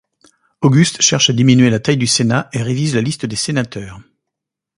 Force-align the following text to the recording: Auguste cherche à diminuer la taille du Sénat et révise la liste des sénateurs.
Auguste 0.61 0.99
cherche 1.03 1.29
à 1.29 1.33
diminuer 1.33 1.69
la 1.69 1.79
taille 1.79 1.95
du 1.97 2.07
Sénat 2.07 2.49
et 2.53 2.63
révise 2.63 2.95
la 2.95 3.01
liste 3.03 3.27
des 3.27 3.35
sénateurs. 3.35 4.01